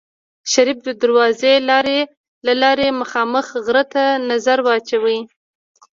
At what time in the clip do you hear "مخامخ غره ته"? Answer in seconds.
3.01-4.03